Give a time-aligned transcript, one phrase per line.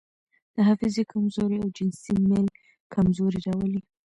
[0.55, 2.47] د حافظې کمزوري او جنسي میل
[2.93, 3.81] کمزوري راولي.